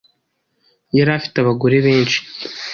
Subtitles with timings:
[0.97, 2.19] yari afite abagore benshi,